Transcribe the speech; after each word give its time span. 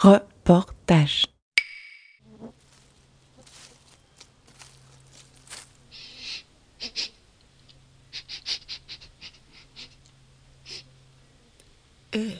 Reportage. 0.00 1.26
Euh, 12.14 12.30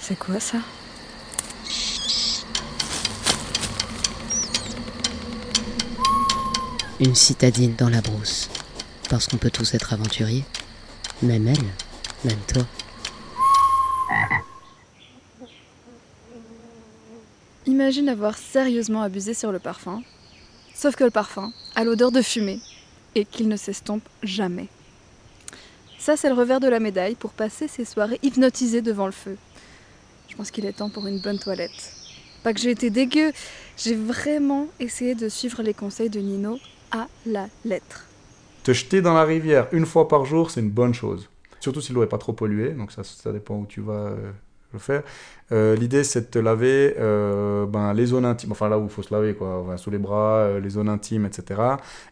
c'est 0.00 0.18
quoi 0.18 0.40
ça? 0.40 0.56
Une 6.98 7.14
citadine 7.14 7.74
dans 7.76 7.90
la 7.90 8.00
brousse. 8.00 8.48
Parce 9.14 9.28
qu'on 9.28 9.36
peut 9.36 9.48
tous 9.48 9.74
être 9.74 9.92
aventuriers. 9.92 10.42
Même 11.22 11.46
elle, 11.46 11.64
même 12.24 12.40
toi. 12.52 12.66
Imagine 17.64 18.08
avoir 18.08 18.36
sérieusement 18.36 19.02
abusé 19.02 19.32
sur 19.32 19.52
le 19.52 19.60
parfum. 19.60 20.02
Sauf 20.74 20.96
que 20.96 21.04
le 21.04 21.12
parfum 21.12 21.52
a 21.76 21.84
l'odeur 21.84 22.10
de 22.10 22.22
fumée 22.22 22.58
et 23.14 23.24
qu'il 23.24 23.46
ne 23.46 23.56
s'estompe 23.56 24.02
jamais. 24.24 24.66
Ça, 26.00 26.16
c'est 26.16 26.28
le 26.28 26.34
revers 26.34 26.58
de 26.58 26.66
la 26.66 26.80
médaille 26.80 27.14
pour 27.14 27.30
passer 27.30 27.68
ses 27.68 27.84
soirées 27.84 28.18
hypnotisées 28.24 28.82
devant 28.82 29.06
le 29.06 29.12
feu. 29.12 29.36
Je 30.28 30.34
pense 30.34 30.50
qu'il 30.50 30.66
est 30.66 30.72
temps 30.72 30.90
pour 30.90 31.06
une 31.06 31.20
bonne 31.20 31.38
toilette. 31.38 31.92
Pas 32.42 32.52
que 32.52 32.58
j'ai 32.58 32.72
été 32.72 32.90
dégueu, 32.90 33.32
j'ai 33.76 33.94
vraiment 33.94 34.66
essayé 34.80 35.14
de 35.14 35.28
suivre 35.28 35.62
les 35.62 35.72
conseils 35.72 36.10
de 36.10 36.18
Nino 36.18 36.58
à 36.90 37.06
la 37.26 37.46
lettre. 37.64 38.06
Te 38.64 38.72
jeter 38.72 39.02
dans 39.02 39.12
la 39.12 39.24
rivière 39.24 39.68
une 39.72 39.84
fois 39.84 40.08
par 40.08 40.24
jour, 40.24 40.50
c'est 40.50 40.60
une 40.60 40.70
bonne 40.70 40.94
chose. 40.94 41.28
Surtout 41.60 41.82
si 41.82 41.92
l'eau 41.92 42.00
n'est 42.00 42.06
pas 42.06 42.16
trop 42.16 42.32
polluée, 42.32 42.70
donc 42.70 42.92
ça, 42.92 43.04
ça 43.04 43.30
dépend 43.30 43.56
où 43.56 43.66
tu 43.66 43.82
vas 43.82 43.92
euh, 43.92 44.30
le 44.72 44.78
faire. 44.78 45.02
Euh, 45.52 45.76
L'idée, 45.76 46.02
c'est 46.02 46.22
de 46.22 46.26
te 46.26 46.38
laver 46.38 46.94
euh, 46.98 47.66
ben, 47.66 47.92
les 47.92 48.06
zones 48.06 48.24
intimes, 48.24 48.52
enfin 48.52 48.70
là 48.70 48.78
où 48.78 48.84
il 48.84 48.88
faut 48.88 49.02
se 49.02 49.12
laver, 49.12 49.34
quoi, 49.34 49.76
sous 49.76 49.90
les 49.90 49.98
bras, 49.98 50.58
les 50.60 50.70
zones 50.70 50.88
intimes, 50.88 51.26
etc. 51.26 51.60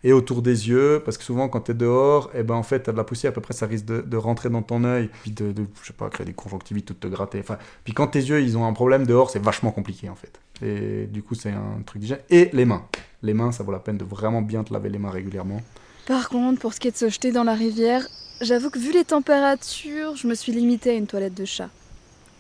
Et 0.05 0.13
autour 0.13 0.43
des 0.43 0.69
yeux, 0.69 1.01
parce 1.03 1.17
que 1.17 1.25
souvent, 1.25 1.49
quand 1.49 1.63
tu 1.63 1.71
es 1.71 1.75
dehors, 1.75 2.31
et 2.35 2.43
ben, 2.43 2.55
en 2.55 2.63
fait, 2.63 2.83
tu 2.83 2.91
as 2.91 2.93
de 2.93 2.99
la 2.99 3.05
poussière, 3.05 3.31
à 3.31 3.35
peu 3.35 3.41
près, 3.41 3.55
ça 3.55 3.65
risque 3.65 3.87
de, 3.87 4.17
rentrer 4.19 4.51
dans 4.51 4.63
ton 4.63 4.85
œil, 4.85 5.09
puis 5.23 5.31
de, 5.31 5.55
je 5.81 5.87
sais 5.87 5.95
pas, 5.95 6.11
créer 6.11 6.27
des 6.27 6.35
conjonctivites 6.35 6.91
ou 6.91 6.93
de 6.93 6.99
te 6.99 7.09
gratter. 7.09 7.43
Puis 7.83 7.95
quand 7.95 8.09
tes 8.09 8.21
yeux, 8.21 8.43
ils 8.43 8.59
ont 8.59 8.67
un 8.67 8.75
problème 8.75 9.07
dehors, 9.07 9.31
c'est 9.31 9.43
vachement 9.43 9.71
compliqué, 9.71 10.11
en 10.11 10.17
fait. 10.17 10.39
Et 10.63 11.07
du 11.07 11.23
coup, 11.23 11.35
c'est 11.35 11.51
un 11.51 11.81
truc 11.87 12.03
déjà. 12.03 12.19
Et 12.29 12.51
les 12.53 12.67
mains. 12.67 12.85
Les 13.23 13.33
mains, 13.33 13.53
ça 13.53 13.65
vaut 13.65 13.73
la 13.73 13.79
peine 13.79 13.97
de 13.97 14.05
vraiment 14.05 14.43
bien 14.43 14.65
te 14.65 14.73
laver 14.75 14.91
les 14.91 14.99
mains 14.99 15.11
régulièrement. 15.11 15.63
Par 16.07 16.29
contre, 16.29 16.61
pour 16.61 16.75
ce 16.75 16.81
qui 16.81 16.89
est 16.89 16.93
de 16.93 16.97
se 16.97 17.09
jeter 17.09 17.31
dans 17.31 17.45
la 17.45 17.55
rivière, 17.55 18.07
j'avoue 18.41 18.71
que 18.71 18.79
vu 18.79 18.93
les 18.93 19.05
températures, 19.05 20.17
je 20.17 20.27
me 20.27 20.35
suis 20.35 20.51
limitée 20.51 20.91
à 20.91 20.95
une 20.95 21.07
toilette 21.07 21.35
de 21.35 21.45
chat. 21.45 21.71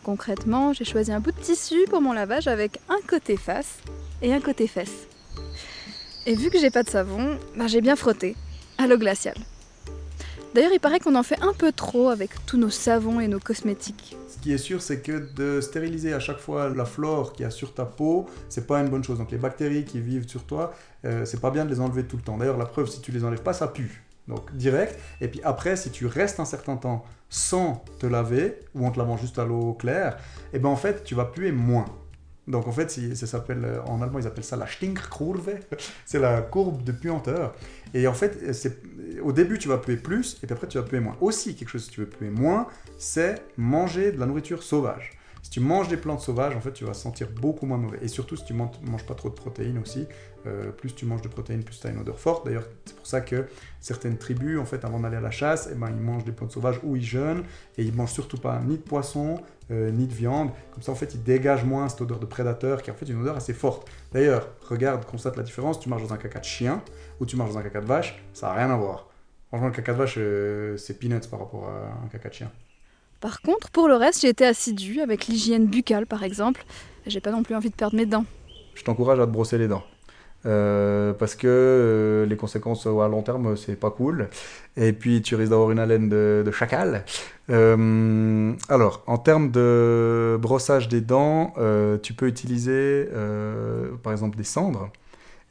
Concrètement, 0.03 0.73
j'ai 0.73 0.85
choisi 0.85 1.13
un 1.13 1.21
bout 1.21 1.31
de 1.31 1.41
tissu 1.41 1.85
pour 1.89 2.01
mon 2.01 2.13
lavage 2.13 2.49
avec 2.49 2.81
un 2.89 2.99
côté 3.07 3.37
face 3.37 3.79
et 4.21 4.35
un 4.35 4.41
côté 4.41 4.67
fesse. 4.67 5.07
Et 6.27 6.35
vu 6.35 6.51
que 6.51 6.59
j'ai 6.59 6.71
pas 6.71 6.83
de 6.83 6.91
savon, 6.91 7.39
bah 7.57 7.69
j'ai 7.69 7.81
bien 7.81 7.95
frotté 7.95 8.35
à 8.79 8.89
l'eau 8.89 8.99
glaciale. 8.99 9.39
D'ailleurs, 10.55 10.73
il 10.75 10.81
paraît 10.81 10.99
qu'on 10.99 11.15
en 11.15 11.23
fait 11.23 11.41
un 11.41 11.55
peu 11.55 11.73
trop 11.73 12.11
avec 12.11 12.31
tous 12.45 12.59
nos 12.59 12.69
savons 12.69 13.21
et 13.21 13.29
nos 13.29 13.41
cosmétiques. 13.41 14.17
Ce 14.29 14.37
qui 14.39 14.53
est 14.53 14.59
sûr, 14.59 14.83
c'est 14.83 15.01
que 15.01 15.33
de 15.35 15.63
stériliser 15.63 16.13
à 16.13 16.21
chaque 16.21 16.39
fois 16.39 16.69
la 16.69 16.85
flore 16.85 17.33
qu'il 17.33 17.45
y 17.45 17.47
a 17.47 17.51
sur 17.51 17.73
ta 17.73 17.87
peau, 17.87 18.27
c'est 18.51 18.67
pas 18.67 18.81
une 18.81 18.91
bonne 18.91 19.03
chose. 19.03 19.17
Donc 19.17 19.31
les 19.31 19.39
bactéries 19.39 19.87
qui 19.87 20.01
vivent 20.01 20.29
sur 20.29 20.45
toi, 20.45 20.75
euh, 21.07 21.25
c'est 21.25 21.41
pas 21.41 21.51
bien 21.51 21.65
de 21.65 21.71
les 21.71 21.81
enlever 21.81 22.05
tout 22.05 22.19
le 22.19 22.23
temps. 22.23 22.37
D'ailleurs, 22.37 22.59
la 22.59 22.67
preuve, 22.67 22.87
si 22.89 23.01
tu 23.01 23.13
les 23.13 23.25
enlèves 23.25 23.43
pas, 23.43 23.55
ça 23.55 23.67
pue. 23.67 24.05
Donc 24.29 24.55
direct. 24.55 24.99
Et 25.23 25.29
puis 25.29 25.41
après, 25.43 25.77
si 25.77 25.91
tu 25.91 26.07
restes 26.07 26.39
un 26.39 26.45
certain 26.45 26.77
temps 26.77 27.05
sans 27.31 27.83
te 27.99 28.07
laver, 28.07 28.59
ou 28.75 28.87
en 28.87 28.91
te 28.91 28.99
lavant 28.99 29.17
juste 29.17 29.39
à 29.39 29.47
l'eau 29.47 29.73
claire, 29.73 30.19
et 30.53 30.59
ben 30.59 30.69
en 30.69 30.77
fait, 30.77 31.03
tu 31.03 31.15
vas 31.15 31.25
puer 31.25 31.51
moins. 31.51 31.87
Donc 32.49 32.67
en 32.67 32.73
fait, 32.73 32.91
ça 32.91 33.27
s'appelle, 33.27 33.65
euh, 33.65 33.83
en 33.85 34.03
allemand, 34.03 34.19
ils 34.19 34.27
appellent 34.27 34.45
ça 34.45 34.57
la 34.57 34.67
Stinkkurve. 34.67 35.51
c'est 36.05 36.19
la 36.19 36.43
courbe 36.43 36.83
de 36.83 36.93
puanteur. 36.93 37.55
Et 37.95 38.07
en 38.07 38.15
fait, 38.15 38.53
c'est, 38.53 38.83
au 39.23 39.33
début, 39.33 39.59
tu 39.59 39.69
vas 39.69 39.79
puer 39.79 39.97
plus, 39.97 40.39
et 40.43 40.47
puis 40.47 40.53
après, 40.53 40.67
tu 40.67 40.79
vas 40.79 40.85
puer 40.85 41.01
moins. 41.01 41.17
Aussi, 41.21 41.55
quelque 41.55 41.69
chose 41.69 41.87
que 41.89 41.93
tu 41.93 42.01
veux 42.01 42.09
puer 42.09 42.31
moins, 42.31 42.67
c'est 42.99 43.45
manger 43.57 44.13
de 44.13 44.19
la 44.19 44.27
nourriture 44.27 44.63
sauvage. 44.63 45.13
Tu 45.53 45.61
manges 45.61 45.89
des 45.89 45.99
plantes 45.99 46.23
sauvages, 46.23 46.57
en 46.57 46.63
fait, 46.63 46.73
tu 46.73 46.87
vas 46.87 46.95
sentir 46.95 47.29
beaucoup 47.29 47.67
moins 47.67 47.77
mauvais. 47.77 47.99
Et 48.01 48.09
surtout, 48.09 48.37
si 48.37 48.45
tu 48.47 48.55
man- 48.55 48.71
manges 48.85 49.05
pas 49.05 49.13
trop 49.15 49.29
de 49.29 49.35
protéines 49.35 49.77
aussi, 49.77 50.07
euh, 50.47 50.71
plus 50.71 50.95
tu 50.95 51.05
manges 51.05 51.21
de 51.21 51.29
protéines, 51.29 51.63
plus 51.63 51.79
tu 51.79 51.87
as 51.87 51.91
une 51.91 51.99
odeur 51.99 52.19
forte. 52.19 52.47
D'ailleurs, 52.47 52.65
c'est 52.87 52.97
pour 52.97 53.07
ça 53.07 53.21
que 53.21 53.45
certaines 53.79 54.17
tribus, 54.17 54.59
en 54.59 54.65
fait, 54.65 54.83
avant 54.87 54.99
d'aller 55.01 55.19
à 55.19 55.21
la 55.21 55.31
chasse, 55.31 55.69
eh 55.71 55.75
ben, 55.75 55.89
ils 55.91 56.01
mangent 56.01 56.25
des 56.25 56.33
plantes 56.33 56.53
sauvages 56.53 56.81
ou 56.83 56.97
ils 56.97 57.05
jeûnent, 57.05 57.43
et 57.77 57.83
ils 57.85 57.95
mangent 57.95 58.13
surtout 58.13 58.39
pas 58.39 58.59
ni 58.61 58.79
de 58.79 58.83
poisson, 58.83 59.43
euh, 59.71 59.91
ni 59.91 60.07
de 60.07 60.15
viande. 60.15 60.53
Comme 60.73 60.83
ça, 60.83 60.91
en 60.91 60.95
fait, 60.95 61.13
ils 61.13 61.23
dégagent 61.23 61.67
moins 61.67 61.87
cette 61.91 62.01
odeur 62.01 62.19
de 62.19 62.25
prédateur, 62.25 62.81
qui 62.83 62.89
est 62.89 62.93
en 62.95 62.97
fait 62.97 63.11
une 63.11 63.21
odeur 63.21 63.37
assez 63.37 63.53
forte. 63.53 63.87
D'ailleurs, 64.11 64.49
regarde, 64.71 65.05
constate 65.05 65.37
la 65.37 65.43
différence, 65.43 65.79
tu 65.79 65.91
marches 65.91 66.05
dans 66.09 66.15
un 66.15 66.17
caca 66.17 66.41
de 66.41 66.47
chien, 66.47 66.83
ou 67.21 67.27
tu 67.27 67.37
marches 67.37 67.53
dans 67.53 67.59
un 67.59 67.63
caca 67.63 67.83
de 67.83 67.87
vache, 67.87 68.25
ça 68.33 68.47
n'a 68.47 68.55
rien 68.55 68.71
à 68.71 68.77
voir. 68.79 69.11
Franchement, 69.49 69.67
le 69.67 69.75
caca 69.75 69.93
de 69.93 69.99
vache, 69.99 70.15
euh, 70.17 70.79
c'est 70.79 70.99
peanuts 70.99 71.29
par 71.31 71.41
rapport 71.41 71.69
à 71.69 72.05
un 72.07 72.09
caca 72.09 72.31
de 72.31 72.35
chien. 72.35 72.51
Par 73.23 73.41
contre, 73.41 73.71
pour 73.71 73.87
le 73.87 73.95
reste, 73.95 74.23
j'ai 74.23 74.29
été 74.29 74.45
assidue 74.45 75.01
avec 75.01 75.29
l'hygiène 75.29 75.67
buccale 75.67 76.07
par 76.07 76.25
exemple. 76.25 76.65
J'ai 77.07 77.21
pas 77.21 77.31
non 77.31 77.45
plus 77.45 77.55
envie 77.55 77.71
de 77.71 77.75
perdre 77.75 77.97
mes 77.97 78.05
dents. 78.05 78.25
je 78.75 78.83
t'encourage 78.83 79.21
à 79.21 79.27
te 79.27 79.31
brosser 79.31 79.59
les 79.59 79.69
dents. 79.69 79.85
Euh, 80.45 81.13
parce 81.13 81.37
que 81.37 81.47
euh, 81.47 82.27
les 82.27 82.37
conséquences 82.37 82.85
à 82.85 83.07
long 83.07 83.23
terme, 83.23 83.57
c'est 83.57 83.77
pas 83.77 83.93
cool. 83.93 84.29
Et 84.77 84.93
puis, 84.93 85.23
tu 85.23 85.37
risques 85.37 85.51
d'avoir 85.51 85.71
une 85.71 85.79
haleine 85.79 86.09
de, 86.09 86.51
chacal. 86.51 87.05
Euh, 87.49 88.53
alors, 88.69 89.05
en 89.07 89.19
termes 89.19 89.53
de 89.53 90.37
brossage 90.41 90.89
des 90.89 91.01
dents, 91.01 91.55
tu 92.03 92.15
peux 92.15 92.27
utiliser, 92.27 93.09
par 94.03 94.13
exemple, 94.13 94.37
des 94.37 94.45
cendres. 94.45 94.91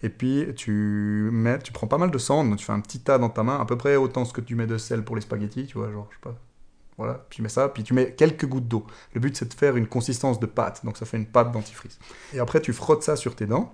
Et 0.04 0.10
puis, 0.10 0.46
tu, 0.58 1.32
tu 1.64 1.72
prends 1.72 1.88
pas 1.88 1.98
mal 1.98 2.12
de 2.12 2.18
cendres, 2.18 2.54
tu 2.58 2.66
fais 2.66 2.74
un 2.74 2.82
petit 2.82 3.00
tas 3.00 3.18
dans 3.18 3.30
ta 3.30 3.44
main, 3.44 3.62
à 3.62 3.66
peu 3.66 3.78
près 3.78 3.96
autant 3.96 4.26
ce 4.26 4.34
que 4.34 4.42
tu 4.42 4.56
mets 4.56 4.68
de 4.68 4.78
sel 4.78 5.04
pour 5.04 5.16
les 5.16 5.22
spaghettis, 5.22 5.68
tu 5.68 5.78
vois, 5.78 5.90
genre, 5.90 6.08
je 6.10 6.16
sais 6.16 6.22
pas. 6.22 6.36
Voilà, 7.02 7.26
tu 7.32 7.42
mets 7.42 7.50
ça, 7.50 7.68
puis 7.68 7.82
tu 7.82 7.96
mets 7.96 8.14
quelques 8.14 8.46
gouttes 8.46 8.68
d'eau. 8.68 8.86
Le 9.16 9.20
but, 9.20 9.36
c'est 9.36 9.50
de 9.50 9.54
faire 9.56 9.76
une 9.76 9.88
consistance 9.88 10.40
de 10.40 10.46
pâte, 10.46 10.86
donc 10.86 10.98
ça 10.98 11.08
fait 11.08 11.18
une 11.18 11.26
pâte 11.26 11.52
dentifrice. 11.52 11.98
Et 12.32 12.38
après, 12.38 12.62
tu 12.62 12.74
frottes 12.74 13.02
ça 13.02 13.16
sur 13.16 13.36
tes 13.36 13.48
dents. 13.48 13.74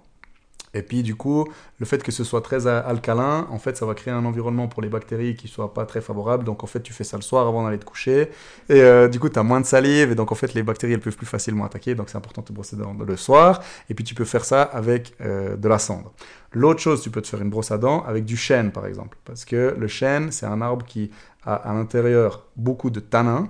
Et 0.73 0.81
puis, 0.81 1.01
du 1.01 1.15
coup, 1.15 1.47
le 1.79 1.85
fait 1.85 2.03
que 2.03 2.11
ce 2.11 2.23
soit 2.23 2.41
très 2.41 2.67
alcalin, 2.67 3.47
en 3.49 3.57
fait, 3.57 3.77
ça 3.77 3.85
va 3.85 3.95
créer 3.95 4.13
un 4.13 4.25
environnement 4.25 4.67
pour 4.67 4.81
les 4.81 4.89
bactéries 4.89 5.35
qui 5.35 5.47
soit 5.47 5.73
pas 5.73 5.85
très 5.85 6.01
favorable. 6.01 6.43
Donc, 6.43 6.63
en 6.63 6.67
fait, 6.67 6.81
tu 6.81 6.93
fais 6.93 7.03
ça 7.03 7.17
le 7.17 7.23
soir 7.23 7.47
avant 7.47 7.63
d'aller 7.63 7.79
te 7.79 7.85
coucher. 7.85 8.29
Et 8.69 8.81
euh, 8.81 9.07
du 9.07 9.19
coup, 9.19 9.29
tu 9.29 9.39
as 9.39 9.43
moins 9.43 9.61
de 9.61 9.65
salive. 9.65 10.11
Et 10.11 10.15
donc, 10.15 10.31
en 10.31 10.35
fait, 10.35 10.53
les 10.53 10.63
bactéries, 10.63 10.93
elles 10.93 10.99
peuvent 10.99 11.15
plus 11.15 11.25
facilement 11.25 11.65
attaquer. 11.65 11.95
Donc, 11.95 12.09
c'est 12.09 12.17
important 12.17 12.41
de 12.41 12.47
te 12.47 12.53
brosser 12.53 12.75
dents 12.75 12.93
le 12.93 13.17
soir. 13.17 13.61
Et 13.89 13.93
puis, 13.93 14.03
tu 14.03 14.13
peux 14.13 14.25
faire 14.25 14.45
ça 14.45 14.61
avec 14.61 15.15
euh, 15.21 15.55
de 15.55 15.67
la 15.67 15.79
cendre. 15.79 16.11
L'autre 16.51 16.79
chose, 16.79 17.01
tu 17.01 17.09
peux 17.09 17.21
te 17.21 17.27
faire 17.27 17.41
une 17.41 17.49
brosse 17.49 17.71
à 17.71 17.77
dents 17.77 18.03
avec 18.05 18.25
du 18.25 18.37
chêne, 18.37 18.71
par 18.71 18.85
exemple. 18.85 19.17
Parce 19.25 19.45
que 19.45 19.73
le 19.77 19.87
chêne, 19.87 20.31
c'est 20.31 20.45
un 20.45 20.61
arbre 20.61 20.85
qui 20.85 21.11
a 21.43 21.55
à 21.55 21.73
l'intérieur 21.73 22.45
beaucoup 22.55 22.89
de 22.89 22.99
tanins. 22.99 23.47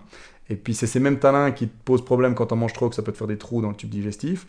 Et 0.49 0.55
puis, 0.55 0.73
c'est 0.73 0.87
ces 0.87 0.99
mêmes 0.99 1.19
tanins 1.19 1.51
qui 1.51 1.67
te 1.67 1.83
posent 1.83 2.05
problème 2.05 2.35
quand 2.35 2.51
on 2.51 2.55
mange 2.55 2.73
trop, 2.73 2.87
que 2.89 2.95
ça 2.95 3.01
peut 3.01 3.11
te 3.11 3.17
faire 3.17 3.27
des 3.27 3.37
trous 3.37 3.61
dans 3.61 3.69
le 3.69 3.75
tube 3.75 3.89
digestif. 3.89 4.47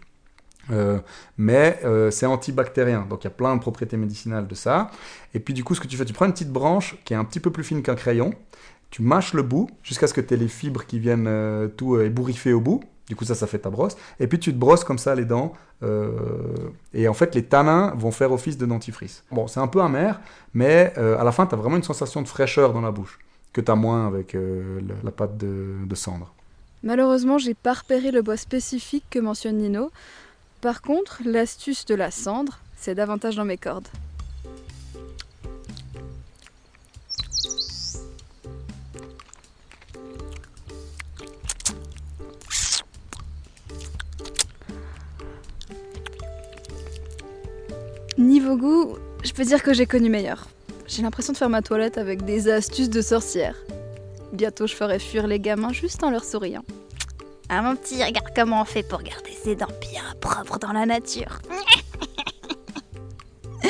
Euh, 0.70 0.98
mais 1.36 1.78
euh, 1.84 2.10
c'est 2.10 2.26
antibactérien, 2.26 3.06
donc 3.08 3.24
il 3.24 3.26
y 3.26 3.28
a 3.28 3.30
plein 3.30 3.54
de 3.56 3.60
propriétés 3.60 3.96
médicinales 3.96 4.46
de 4.46 4.54
ça. 4.54 4.90
Et 5.34 5.40
puis 5.40 5.54
du 5.54 5.64
coup, 5.64 5.74
ce 5.74 5.80
que 5.80 5.86
tu 5.86 5.96
fais, 5.96 6.04
tu 6.04 6.12
prends 6.12 6.26
une 6.26 6.32
petite 6.32 6.52
branche 6.52 6.96
qui 7.04 7.14
est 7.14 7.16
un 7.16 7.24
petit 7.24 7.40
peu 7.40 7.50
plus 7.50 7.64
fine 7.64 7.82
qu'un 7.82 7.94
crayon, 7.94 8.32
tu 8.90 9.02
mâches 9.02 9.34
le 9.34 9.42
bout 9.42 9.68
jusqu'à 9.82 10.06
ce 10.06 10.14
que 10.14 10.20
tu 10.20 10.34
aies 10.34 10.38
les 10.38 10.48
fibres 10.48 10.84
qui 10.84 10.98
viennent 10.98 11.26
euh, 11.26 11.68
tout 11.68 12.00
ébouriffer 12.00 12.52
au 12.52 12.60
bout. 12.60 12.82
Du 13.06 13.16
coup, 13.16 13.24
ça, 13.24 13.34
ça 13.34 13.46
fait 13.46 13.58
ta 13.58 13.70
brosse. 13.70 13.96
Et 14.20 14.26
puis 14.26 14.38
tu 14.38 14.52
te 14.52 14.58
brosses 14.58 14.84
comme 14.84 14.98
ça 14.98 15.14
les 15.14 15.24
dents. 15.24 15.54
et 16.92 17.08
en 17.08 17.14
fait, 17.14 17.34
les 17.34 17.44
tanins 17.44 17.94
vont 17.96 18.10
faire 18.10 18.32
office 18.32 18.58
de 18.58 18.66
dentifrice. 18.66 19.24
Bon, 19.30 19.46
c'est 19.46 19.60
un 19.60 19.66
peu 19.66 19.80
amer, 19.80 20.20
mais 20.52 20.92
à 20.96 21.24
la 21.24 21.32
fin, 21.32 21.46
tu 21.46 21.54
as 21.54 21.58
vraiment 21.58 21.76
une 21.76 21.82
sensation 21.82 22.20
de 22.20 22.28
fraîcheur 22.28 22.74
dans 22.74 22.82
la 22.82 22.90
bouche 22.90 23.18
que 23.54 23.62
tu 23.62 23.70
as 23.70 23.76
moins 23.76 24.06
avec 24.06 24.36
la 25.04 25.10
pâte 25.10 25.38
de, 25.38 25.86
de 25.86 25.94
cendre. 25.94 26.34
Malheureusement, 26.82 27.38
j'ai 27.38 27.54
pas 27.54 27.72
repéré 27.72 28.10
le 28.10 28.20
bois 28.20 28.36
spécifique 28.36 29.04
que 29.08 29.18
mentionne 29.18 29.56
Nino. 29.56 29.90
Par 30.60 30.82
contre, 30.82 31.22
l'astuce 31.24 31.84
de 31.84 31.94
la 31.94 32.10
cendre, 32.10 32.58
c'est 32.76 32.96
davantage 32.96 33.36
dans 33.36 33.44
mes 33.44 33.56
cordes. 33.56 33.86
Niveau 48.16 48.56
goût, 48.56 48.96
je 49.22 49.32
peux 49.32 49.44
dire 49.44 49.62
que 49.62 49.72
j'ai 49.72 49.86
connu 49.86 50.08
meilleur. 50.08 50.48
J'ai 50.88 51.02
l'impression 51.02 51.32
de 51.32 51.38
faire 51.38 51.48
ma 51.48 51.62
toilette 51.62 51.98
avec 51.98 52.24
des 52.24 52.48
astuces 52.48 52.90
de 52.90 53.00
sorcière. 53.00 53.54
Bientôt, 54.32 54.66
je 54.66 54.74
ferai 54.74 54.98
fuir 54.98 55.28
les 55.28 55.38
gamins 55.38 55.72
juste 55.72 56.02
en 56.02 56.10
leur 56.10 56.24
souriant. 56.24 56.64
Ah 57.48 57.62
mon 57.62 57.76
petit, 57.76 58.02
regarde 58.02 58.28
comment 58.34 58.60
on 58.60 58.64
fait 58.64 58.82
pour 58.82 59.02
garder 59.02 59.30
ses 59.30 59.54
dents 59.54 59.68
bien 59.80 60.07
dans 60.60 60.72
la 60.72 60.86
nature. 60.86 61.40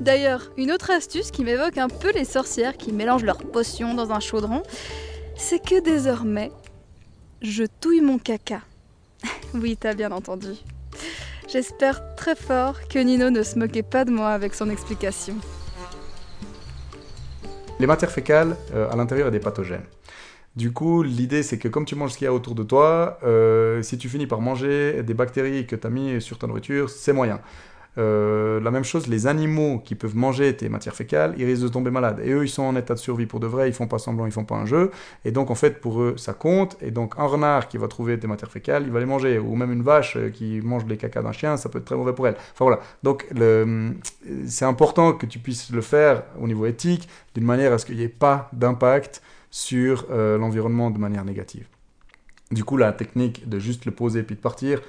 D'ailleurs, 0.00 0.50
une 0.56 0.70
autre 0.72 0.90
astuce 0.90 1.30
qui 1.30 1.44
m'évoque 1.44 1.76
un 1.78 1.88
peu 1.88 2.12
les 2.12 2.24
sorcières 2.24 2.76
qui 2.76 2.92
mélangent 2.92 3.24
leurs 3.24 3.38
potions 3.38 3.94
dans 3.94 4.12
un 4.12 4.20
chaudron, 4.20 4.62
c'est 5.36 5.62
que 5.62 5.80
désormais, 5.80 6.50
je 7.42 7.64
touille 7.80 8.00
mon 8.00 8.18
caca. 8.18 8.60
oui, 9.54 9.76
t'as 9.78 9.94
bien 9.94 10.12
entendu. 10.12 10.54
J'espère 11.48 12.14
très 12.14 12.36
fort 12.36 12.76
que 12.88 12.98
Nino 12.98 13.30
ne 13.30 13.42
se 13.42 13.58
moquait 13.58 13.82
pas 13.82 14.04
de 14.04 14.10
moi 14.10 14.30
avec 14.30 14.54
son 14.54 14.70
explication. 14.70 15.34
Les 17.80 17.86
matières 17.86 18.10
fécales, 18.10 18.56
euh, 18.74 18.90
à 18.90 18.96
l'intérieur, 18.96 19.28
il 19.28 19.30
y 19.30 19.34
a 19.36 19.38
des 19.38 19.44
pathogènes. 19.44 19.84
Du 20.58 20.72
coup, 20.72 21.04
l'idée, 21.04 21.44
c'est 21.44 21.56
que 21.56 21.68
comme 21.68 21.84
tu 21.84 21.94
manges 21.94 22.14
ce 22.14 22.18
qu'il 22.18 22.24
y 22.24 22.28
a 22.28 22.32
autour 22.32 22.56
de 22.56 22.64
toi, 22.64 23.20
euh, 23.22 23.80
si 23.82 23.96
tu 23.96 24.08
finis 24.08 24.26
par 24.26 24.40
manger 24.40 25.04
des 25.04 25.14
bactéries 25.14 25.68
que 25.68 25.76
tu 25.76 25.86
as 25.86 25.90
mis 25.90 26.20
sur 26.20 26.36
ta 26.36 26.48
nourriture, 26.48 26.90
c'est 26.90 27.12
moyen. 27.12 27.38
Euh, 27.96 28.58
la 28.60 28.72
même 28.72 28.82
chose, 28.82 29.06
les 29.06 29.28
animaux 29.28 29.78
qui 29.78 29.94
peuvent 29.94 30.16
manger 30.16 30.56
tes 30.56 30.68
matières 30.68 30.96
fécales, 30.96 31.36
ils 31.38 31.44
risquent 31.44 31.62
de 31.62 31.68
tomber 31.68 31.92
malades. 31.92 32.18
Et 32.24 32.32
eux, 32.32 32.44
ils 32.44 32.48
sont 32.48 32.64
en 32.64 32.74
état 32.74 32.94
de 32.94 32.98
survie 32.98 33.26
pour 33.26 33.38
de 33.38 33.46
vrai, 33.46 33.68
ils 33.68 33.72
font 33.72 33.86
pas 33.86 34.00
semblant, 34.00 34.26
ils 34.26 34.32
font 34.32 34.44
pas 34.44 34.56
un 34.56 34.66
jeu. 34.66 34.90
Et 35.24 35.30
donc, 35.30 35.52
en 35.52 35.54
fait, 35.54 35.80
pour 35.80 36.02
eux, 36.02 36.14
ça 36.16 36.34
compte. 36.34 36.76
Et 36.82 36.90
donc, 36.90 37.14
un 37.18 37.26
renard 37.26 37.68
qui 37.68 37.78
va 37.78 37.86
trouver 37.86 38.18
tes 38.18 38.26
matières 38.26 38.50
fécales, 38.50 38.82
il 38.84 38.90
va 38.90 38.98
les 38.98 39.06
manger. 39.06 39.38
Ou 39.38 39.54
même 39.54 39.70
une 39.70 39.82
vache 39.82 40.16
euh, 40.16 40.28
qui 40.28 40.60
mange 40.60 40.86
les 40.86 40.96
cacas 40.96 41.22
d'un 41.22 41.30
chien, 41.30 41.56
ça 41.56 41.68
peut 41.68 41.78
être 41.78 41.84
très 41.84 41.96
mauvais 41.96 42.14
pour 42.14 42.26
elle. 42.26 42.34
Enfin 42.34 42.64
voilà. 42.64 42.80
Donc, 43.04 43.28
c'est 44.48 44.64
important 44.64 45.12
que 45.12 45.26
tu 45.26 45.38
puisses 45.38 45.70
le 45.70 45.82
faire 45.82 46.24
au 46.40 46.48
niveau 46.48 46.66
éthique, 46.66 47.08
d'une 47.36 47.44
manière 47.44 47.72
à 47.72 47.78
ce 47.78 47.86
qu'il 47.86 47.96
n'y 47.96 48.02
ait 48.02 48.08
pas 48.08 48.50
d'impact 48.52 49.22
sur 49.50 50.06
euh, 50.10 50.38
l'environnement 50.38 50.90
de 50.90 50.98
manière 50.98 51.24
négative. 51.24 51.66
Du 52.50 52.64
coup, 52.64 52.76
la 52.76 52.92
technique 52.92 53.48
de 53.48 53.58
juste 53.58 53.84
le 53.84 53.92
poser 53.92 54.22
puis 54.22 54.34
de 54.34 54.40
partir, 54.40 54.80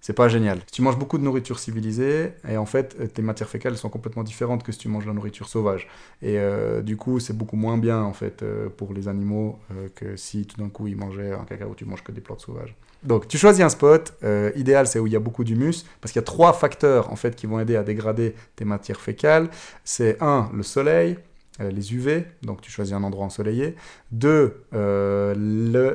c'est 0.00 0.12
pas 0.12 0.28
génial. 0.28 0.60
Si 0.66 0.72
tu 0.74 0.82
manges 0.82 0.98
beaucoup 0.98 1.18
de 1.18 1.24
nourriture 1.24 1.58
civilisée, 1.58 2.32
et 2.48 2.56
en 2.56 2.66
fait, 2.66 2.96
euh, 3.00 3.08
tes 3.08 3.22
matières 3.22 3.48
fécales 3.48 3.76
sont 3.76 3.88
complètement 3.88 4.22
différentes 4.22 4.62
que 4.62 4.70
si 4.70 4.78
tu 4.78 4.88
manges 4.88 5.04
de 5.04 5.08
la 5.08 5.14
nourriture 5.14 5.48
sauvage. 5.48 5.88
Et 6.22 6.38
euh, 6.38 6.82
du 6.82 6.96
coup, 6.96 7.18
c'est 7.18 7.36
beaucoup 7.36 7.56
moins 7.56 7.78
bien, 7.78 8.00
en 8.00 8.12
fait, 8.12 8.44
pour 8.76 8.92
les 8.92 9.08
animaux 9.08 9.58
que 9.96 10.16
si 10.16 10.46
tout 10.46 10.60
d'un 10.60 10.68
coup 10.68 10.86
ils 10.86 10.96
mangeaient 10.96 11.32
un 11.32 11.44
caca 11.44 11.66
où 11.66 11.74
tu 11.74 11.84
manges 11.84 12.04
que 12.04 12.12
des 12.12 12.20
plantes 12.20 12.40
sauvages. 12.40 12.76
Donc, 13.02 13.26
tu 13.26 13.38
choisis 13.38 13.64
un 13.64 13.68
spot. 13.68 14.12
idéal, 14.54 14.86
c'est 14.86 15.00
où 15.00 15.06
il 15.08 15.12
y 15.12 15.16
a 15.16 15.20
beaucoup 15.20 15.42
d'humus, 15.42 15.84
parce 16.00 16.12
qu'il 16.12 16.20
y 16.20 16.24
a 16.24 16.26
trois 16.26 16.52
facteurs, 16.52 17.12
en 17.12 17.16
fait, 17.16 17.34
qui 17.34 17.46
vont 17.46 17.58
aider 17.58 17.74
à 17.74 17.82
dégrader 17.82 18.34
tes 18.54 18.64
matières 18.64 19.00
fécales. 19.00 19.48
C'est 19.84 20.22
un, 20.22 20.48
le 20.54 20.62
soleil. 20.62 21.18
Euh, 21.60 21.70
les 21.70 21.92
UV, 21.92 22.24
donc 22.42 22.60
tu 22.60 22.70
choisis 22.70 22.94
un 22.94 23.02
endroit 23.02 23.26
ensoleillé. 23.26 23.74
Deux, 24.12 24.62
euh, 24.74 25.34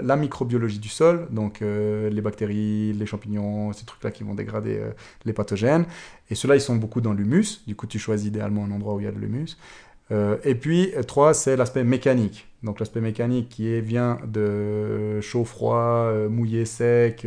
la 0.04 0.16
microbiologie 0.18 0.80
du 0.80 0.90
sol, 0.90 1.28
donc 1.32 1.62
euh, 1.62 2.10
les 2.10 2.22
bactéries, 2.22 2.92
les 2.92 3.06
champignons, 3.06 3.72
ces 3.72 3.86
trucs-là 3.86 4.12
qui 4.12 4.24
vont 4.24 4.34
dégrader 4.34 4.82
les 5.26 5.34
pathogènes. 5.34 5.86
Et 6.30 6.36
ceux-là, 6.36 6.56
ils 6.56 6.62
sont 6.62 6.76
beaucoup 6.76 7.02
dans 7.02 7.14
l'humus, 7.14 7.64
du 7.66 7.76
coup 7.76 7.88
tu 7.88 8.00
choisis 8.00 8.28
idéalement 8.28 8.66
un 8.66 8.72
endroit 8.72 8.96
où 8.96 9.00
il 9.00 9.06
y 9.06 9.08
a 9.08 9.12
de 9.12 9.20
l'humus. 9.20 9.58
et 10.44 10.56
puis, 10.56 10.92
trois, 11.08 11.34
c'est 11.34 11.56
l'aspect 11.56 11.84
mécanique. 11.84 12.48
Donc 12.62 12.80
l'aspect 12.80 13.02
mécanique 13.02 13.50
qui 13.50 13.82
vient 13.82 14.20
de 14.28 15.22
chaud, 15.22 15.46
froid, 15.46 16.12
mouillé, 16.30 16.66
sec, 16.66 17.26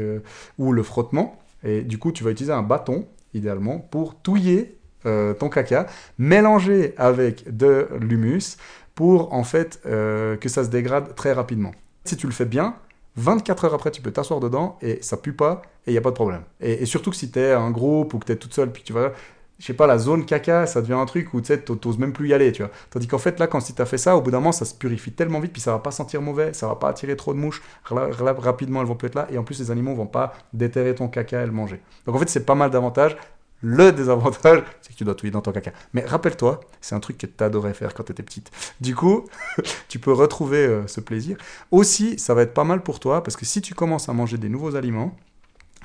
ou 0.58 0.72
le 0.72 0.82
frottement. 0.82 1.38
Et 1.64 1.82
du 1.82 1.98
coup, 1.98 2.12
tu 2.12 2.22
vas 2.22 2.30
utiliser 2.30 2.52
un 2.52 2.62
bâton, 2.62 3.06
idéalement, 3.34 3.78
pour 3.78 4.14
touiller 4.20 4.76
euh, 5.06 5.34
ton 5.34 5.48
caca, 5.48 5.86
mélangé 6.18 6.94
avec 6.96 7.56
de 7.56 7.88
l'humus 8.00 8.56
pour 8.94 9.32
en 9.32 9.44
fait 9.44 9.80
euh, 9.86 10.36
que 10.36 10.48
ça 10.48 10.64
se 10.64 10.70
dégrade 10.70 11.14
très 11.14 11.32
rapidement. 11.32 11.72
Si 12.04 12.16
tu 12.16 12.26
le 12.26 12.32
fais 12.32 12.44
bien, 12.44 12.74
24 13.16 13.66
heures 13.66 13.74
après, 13.74 13.90
tu 13.90 14.02
peux 14.02 14.10
t'asseoir 14.10 14.40
dedans 14.40 14.78
et 14.82 14.98
ça 15.02 15.16
pue 15.16 15.32
pas 15.32 15.62
et 15.86 15.90
il 15.90 15.92
n'y 15.92 15.98
a 15.98 16.02
pas 16.02 16.10
de 16.10 16.14
problème. 16.14 16.42
Et, 16.60 16.84
surtout 16.86 17.10
que 17.10 17.16
si 17.16 17.30
tu 17.30 17.38
es 17.38 17.52
un 17.52 17.70
groupe 17.70 18.14
ou 18.14 18.18
que 18.18 18.26
tu 18.26 18.32
es 18.32 18.36
toute 18.36 18.52
seule, 18.52 18.70
puis 18.70 18.82
tu 18.82 18.92
vas, 18.92 19.12
je 19.58 19.64
sais 19.64 19.74
pas, 19.74 19.86
la 19.86 19.96
zone 19.96 20.26
caca, 20.26 20.66
ça 20.66 20.82
devient 20.82 20.94
un 20.94 21.06
truc 21.06 21.32
où 21.32 21.40
tu 21.40 21.52
n'oses 21.52 21.98
même 21.98 22.12
plus 22.12 22.28
y 22.28 22.34
aller, 22.34 22.52
tu 22.52 22.62
vois. 22.62 22.70
Tandis 22.90 23.06
qu'en 23.06 23.18
fait, 23.18 23.38
là, 23.38 23.46
quand 23.46 23.60
si 23.60 23.74
tu 23.74 23.80
as 23.80 23.86
fait 23.86 23.98
ça, 23.98 24.16
au 24.16 24.20
bout 24.20 24.30
d'un 24.30 24.38
moment, 24.38 24.52
ça 24.52 24.66
se 24.66 24.74
purifie 24.74 25.12
tellement 25.12 25.40
vite, 25.40 25.52
puis 25.52 25.62
ça 25.62 25.72
va 25.72 25.78
pas 25.78 25.92
sentir 25.92 26.20
mauvais, 26.20 26.52
ça 26.52 26.66
va 26.66 26.74
pas 26.74 26.88
attirer 26.88 27.16
trop 27.16 27.32
de 27.32 27.38
mouches, 27.38 27.62
rapidement, 27.84 28.80
elles 28.82 28.86
vont 28.86 28.96
plus 28.96 29.06
être 29.06 29.14
là, 29.14 29.26
et 29.30 29.38
en 29.38 29.44
plus, 29.44 29.58
les 29.60 29.70
animaux 29.70 29.94
vont 29.94 30.06
pas 30.06 30.34
déterrer 30.52 30.94
ton 30.94 31.08
caca 31.08 31.42
et 31.42 31.46
le 31.46 31.52
manger. 31.52 31.80
Donc 32.04 32.16
en 32.16 32.18
fait, 32.18 32.28
c'est 32.28 32.44
pas 32.44 32.54
mal 32.54 32.70
d'avantages. 32.70 33.16
Le 33.62 33.90
désavantage, 33.92 34.62
c'est 34.82 34.92
que 34.92 34.98
tu 34.98 35.04
dois 35.04 35.14
touiller 35.14 35.30
dans 35.30 35.40
ton 35.40 35.52
caca. 35.52 35.72
Mais 35.92 36.04
rappelle-toi, 36.04 36.60
c'est 36.80 36.94
un 36.94 37.00
truc 37.00 37.18
que 37.18 37.26
tu 37.26 37.44
adorais 37.44 37.74
faire 37.74 37.94
quand 37.94 38.04
tu 38.04 38.12
étais 38.12 38.22
petite. 38.22 38.50
Du 38.80 38.94
coup, 38.94 39.24
tu 39.88 39.98
peux 39.98 40.12
retrouver 40.12 40.66
euh, 40.66 40.86
ce 40.86 41.00
plaisir. 41.00 41.36
Aussi, 41.70 42.18
ça 42.18 42.34
va 42.34 42.42
être 42.42 42.54
pas 42.54 42.64
mal 42.64 42.82
pour 42.82 43.00
toi 43.00 43.22
parce 43.22 43.36
que 43.36 43.46
si 43.46 43.60
tu 43.60 43.74
commences 43.74 44.08
à 44.08 44.12
manger 44.12 44.38
des 44.38 44.48
nouveaux 44.48 44.76
aliments, 44.76 45.16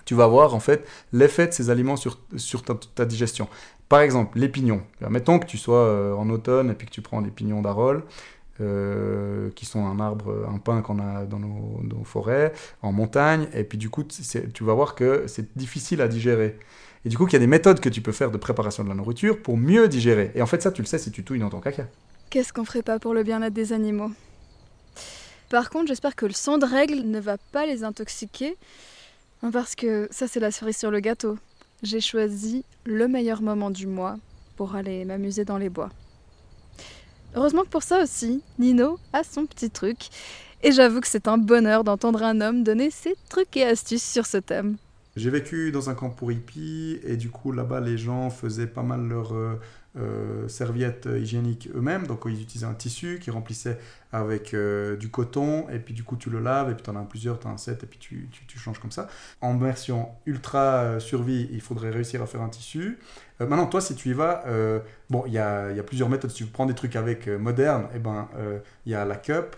tu 0.05 0.15
vas 0.15 0.27
voir 0.27 0.55
en 0.55 0.59
fait 0.59 0.87
l'effet 1.13 1.47
de 1.47 1.53
ces 1.53 1.69
aliments 1.69 1.95
sur, 1.95 2.17
ta, 2.95 3.05
digestion. 3.05 3.47
Par 3.87 4.01
exemple, 4.01 4.37
les 4.39 4.49
pignons. 4.49 4.81
Mettons 5.09 5.39
que 5.39 5.45
tu 5.45 5.57
sois 5.57 5.77
euh, 5.77 6.13
en 6.15 6.29
automne 6.29 6.71
et 6.71 6.73
puis 6.73 6.87
que 6.87 6.91
tu 6.91 7.01
prends 7.01 7.21
des 7.21 7.31
pignons 7.31 7.61
d'arole. 7.61 8.03
Euh, 8.59 9.49
qui 9.55 9.65
sont 9.65 9.87
un 9.87 9.99
arbre, 9.99 10.45
un 10.47 10.59
pin 10.59 10.81
qu'on 10.81 10.99
a 10.99 11.25
dans 11.25 11.39
nos, 11.39 11.81
nos, 11.81 12.03
forêts, 12.03 12.53
en 12.83 12.91
montagne, 12.91 13.47
et 13.53 13.63
puis 13.63 13.79
du 13.79 13.89
coup, 13.89 14.03
tu 14.03 14.63
vas 14.63 14.73
voir 14.75 14.93
que 14.93 15.23
c'est 15.25 15.57
difficile 15.57 15.99
à 15.99 16.07
digérer. 16.07 16.59
Et 17.05 17.09
du 17.09 17.17
coup, 17.17 17.27
il 17.27 17.33
y 17.33 17.35
a 17.35 17.39
des 17.39 17.47
méthodes 17.47 17.79
que 17.79 17.89
tu 17.89 18.01
peux 18.01 18.11
faire 18.11 18.31
de 18.31 18.37
préparation 18.37 18.83
de 18.83 18.89
la 18.89 18.95
nourriture 18.95 19.41
pour 19.41 19.57
mieux 19.57 19.87
digérer. 19.87 20.31
Et 20.35 20.41
en 20.41 20.45
fait, 20.45 20.61
ça, 20.61 20.71
tu 20.71 20.81
le 20.81 20.87
sais 20.87 20.99
si 20.99 21.11
tu 21.11 21.23
touilles 21.23 21.39
dans 21.39 21.49
ton 21.49 21.59
caca. 21.59 21.87
Qu'est-ce 22.29 22.53
qu'on 22.53 22.63
ferait 22.63 22.83
pas 22.83 22.99
pour 22.99 23.13
le 23.13 23.23
bien-être 23.23 23.53
des 23.53 23.73
animaux? 23.73 24.11
Par 25.49 25.69
contre, 25.69 25.87
j'espère 25.87 26.15
que 26.15 26.25
le 26.25 26.33
sang 26.33 26.57
de 26.57 26.65
règle 26.65 27.01
ne 27.01 27.19
va 27.19 27.37
pas 27.51 27.65
les 27.65 27.83
intoxiquer. 27.83 28.55
Parce 29.51 29.75
que 29.75 30.07
ça, 30.11 30.27
c'est 30.27 30.39
la 30.39 30.51
cerise 30.51 30.77
sur 30.77 30.91
le 30.91 30.99
gâteau. 30.99 31.37
J'ai 31.81 31.99
choisi 31.99 32.63
le 32.85 33.07
meilleur 33.07 33.41
moment 33.41 33.71
du 33.71 33.87
mois 33.87 34.17
pour 34.55 34.75
aller 34.75 35.03
m'amuser 35.03 35.43
dans 35.43 35.57
les 35.57 35.69
bois. 35.69 35.89
Heureusement 37.35 37.63
que 37.63 37.69
pour 37.69 37.81
ça 37.81 38.03
aussi, 38.03 38.43
Nino 38.59 38.99
a 39.13 39.23
son 39.23 39.47
petit 39.47 39.71
truc. 39.71 39.97
Et 40.61 40.71
j'avoue 40.71 41.01
que 41.01 41.07
c'est 41.07 41.27
un 41.27 41.39
bonheur 41.39 41.83
d'entendre 41.83 42.21
un 42.21 42.39
homme 42.39 42.63
donner 42.63 42.91
ses 42.91 43.15
trucs 43.29 43.57
et 43.57 43.63
astuces 43.63 44.03
sur 44.03 44.27
ce 44.27 44.37
thème. 44.37 44.77
J'ai 45.17 45.29
vécu 45.29 45.73
dans 45.73 45.89
un 45.89 45.93
camp 45.93 46.09
pour 46.09 46.31
hippies 46.31 46.99
et 47.03 47.17
du 47.17 47.29
coup 47.29 47.51
là-bas 47.51 47.81
les 47.81 47.97
gens 47.97 48.29
faisaient 48.29 48.67
pas 48.67 48.81
mal 48.81 49.09
leurs 49.09 49.35
euh, 49.35 49.59
euh, 49.97 50.47
serviettes 50.47 51.09
hygiéniques 51.13 51.67
eux-mêmes. 51.75 52.07
Donc 52.07 52.21
ils 52.25 52.41
utilisaient 52.41 52.65
un 52.65 52.73
tissu 52.73 53.19
qui 53.21 53.29
remplissait 53.29 53.77
avec 54.13 54.53
euh, 54.53 54.95
du 54.95 55.09
coton 55.09 55.67
et 55.69 55.79
puis 55.79 55.93
du 55.93 56.03
coup 56.03 56.15
tu 56.15 56.29
le 56.29 56.39
laves 56.39 56.69
et 56.69 56.75
puis 56.75 56.83
tu 56.83 56.89
en 56.89 56.95
as 56.95 57.03
plusieurs, 57.03 57.39
tu 57.39 57.47
as 57.47 57.49
un 57.49 57.57
set 57.57 57.83
et 57.83 57.87
puis 57.87 57.99
tu, 57.99 58.29
tu, 58.47 58.57
changes 58.57 58.79
comme 58.79 58.91
ça. 58.91 59.09
En 59.41 59.57
version 59.57 60.07
ultra 60.25 61.01
survie, 61.01 61.49
il 61.51 61.59
faudrait 61.59 61.89
réussir 61.89 62.21
à 62.21 62.25
faire 62.25 62.41
un 62.41 62.49
tissu. 62.49 62.97
maintenant 63.41 63.67
toi 63.67 63.81
si 63.81 63.95
tu 63.95 64.11
y 64.11 64.13
vas, 64.13 64.45
bon 65.09 65.23
il 65.27 65.33
y 65.33 65.39
a, 65.39 65.71
y 65.71 65.79
a, 65.79 65.83
plusieurs 65.83 66.07
méthodes. 66.07 66.31
Si 66.31 66.37
tu 66.37 66.45
prends 66.45 66.65
des 66.65 66.75
trucs 66.75 66.95
avec 66.95 67.27
moderne, 67.27 67.83
et 67.91 67.97
eh 67.97 67.99
ben 67.99 68.29
il 68.85 68.93
y 68.93 68.95
a 68.95 69.03
la 69.03 69.17
cup, 69.17 69.57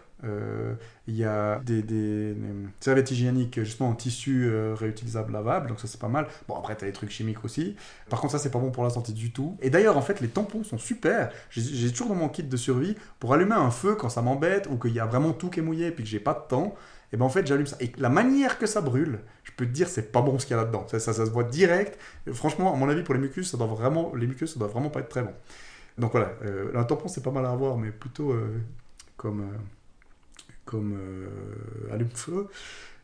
il 1.08 1.16
y 1.16 1.26
a 1.26 1.60
des, 1.60 1.82
des, 1.82 2.36
serviettes 2.80 3.12
hygiéniques 3.12 3.62
justement 3.62 3.90
en 3.90 3.96
tissu 3.96 4.46
euh, 4.46 4.74
réutilisable 4.74 5.34
lavable, 5.34 5.68
donc 5.68 5.80
ça 5.80 5.88
c'est 5.88 6.00
pas 6.00 6.08
mal. 6.08 6.28
Bon 6.48 6.56
après 6.56 6.76
t'as 6.76 6.86
les 6.86 6.94
trucs 6.94 7.10
chimiques 7.10 7.44
aussi. 7.44 7.76
Par 8.10 8.22
contre 8.22 8.32
ça 8.32 8.40
c'est 8.40 8.52
pas 8.52 8.60
bon 8.60 8.72
pour 8.72 8.84
la 8.84 8.90
santé 8.90 9.12
du 9.12 9.32
tout. 9.32 9.58
Et 9.62 9.70
d'ailleurs 9.70 9.98
en 9.98 10.02
fait 10.02 10.22
les 10.22 10.30
tampons 10.30 10.64
sont 10.64 10.78
super. 10.78 11.32
J'ai 11.50 11.92
toujours 11.92 12.08
dans 12.08 12.16
mon 12.16 12.30
kit 12.30 12.44
de 12.44 12.58
survie 12.58 12.96
pour 13.20 13.34
allumer 13.34 13.56
un 13.56 13.72
feu 13.72 13.96
quand 13.96 14.10
ça 14.10 14.22
m'embête 14.22 14.68
ou 14.70 14.78
qu'il 14.78 14.94
y 14.94 15.00
a 15.00 15.06
vraiment 15.06 15.34
tout 15.34 15.50
qui 15.50 15.60
est 15.60 15.64
mouillé 15.64 15.88
et 15.88 15.92
puis 15.92 16.04
que 16.06 16.10
j'ai 16.10 16.22
pas 16.22 16.34
de 16.34 16.48
temps. 16.48 16.74
Et 17.12 17.18
ben 17.18 17.26
en 17.26 17.30
fait 17.30 17.46
j'allume 17.46 17.68
ça. 17.68 17.76
Et 17.82 17.92
la 17.98 18.10
manière 18.10 18.58
que 18.58 18.66
ça 18.66 18.80
brûle, 18.80 19.20
je 19.44 19.52
peux 19.52 19.66
te 19.66 19.72
dire 19.72 19.90
c'est 19.90 20.12
pas 20.12 20.22
bon 20.22 20.40
ce 20.40 20.46
qu'il 20.46 20.56
y 20.56 20.60
a 20.60 20.64
là-dedans. 20.64 20.86
Ça, 20.88 21.00
ça, 21.00 21.14
se 21.14 21.30
voit 21.32 21.44
direct. 21.44 22.00
Franchement 22.32 22.74
à 22.74 22.78
mon 22.78 22.88
avis 22.88 23.04
pour 23.04 23.14
les 23.14 23.20
mucus 23.20 23.52
ça 23.52 23.58
doit 23.58 23.68
vraiment 23.68 24.16
les 24.16 24.26
mucus 24.26 24.54
ça 24.54 24.60
doit 24.60 24.70
vraiment 24.70 24.90
pas 24.90 25.02
être 25.02 25.10
très 25.10 25.24
bon. 25.24 25.34
Donc 25.98 26.14
voilà, 26.14 26.32
euh, 26.44 26.72
un 26.76 26.84
tampon 26.86 27.10
c'est 27.10 27.22
pas 27.22 27.32
mal 27.32 27.46
à 27.46 27.52
avoir 27.52 27.78
mais 27.78 27.92
plutôt 27.92 28.34
comme 29.18 29.52
comme 30.66 30.94
euh, 30.98 31.94
allume-feu. 31.94 32.48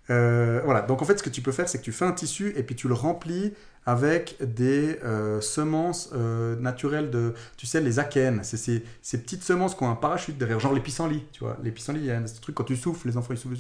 Euh, 0.10 0.62
voilà, 0.66 0.82
donc 0.82 1.02
en 1.02 1.06
fait, 1.06 1.18
ce 1.18 1.24
que 1.24 1.30
tu 1.30 1.42
peux 1.42 1.52
faire, 1.52 1.70
c'est 1.70 1.78
que 1.78 1.84
tu 1.84 1.92
fais 1.92 2.06
un 2.06 2.12
tissu 2.12 2.54
et 2.56 2.64
puis 2.64 2.76
tu 2.76 2.88
le 2.88 2.96
remplis 2.96 3.54
avec 3.86 4.38
des 4.42 5.00
euh, 5.04 5.40
semences 5.40 6.12
naturelles 6.14 7.12
de, 7.12 7.34
tu 7.58 7.68
sais, 7.68 7.80
les 7.82 8.00
akènes. 8.00 8.42
C'est 8.44 8.58
ces, 8.58 9.18
petites 9.20 9.44
semences 9.44 9.76
qui 9.76 9.84
ont 9.84 9.90
un 9.90 9.96
parachute 9.96 10.38
derrière, 10.38 10.60
genre 10.60 10.74
les 10.74 10.82
pissenlits, 10.82 11.26
tu 11.32 11.44
vois. 11.44 11.58
Les 11.64 11.72
pissenlits, 11.72 12.02
il 12.02 12.06
y 12.08 12.12
a 12.12 12.18
un 12.18 12.26
truc, 12.42 12.56
quand 12.56 12.64
tu 12.64 12.76
souffles, 12.76 13.08
les 13.08 13.18
enfants 13.18 13.34
ils 13.34 13.38
soufflent, 13.38 13.58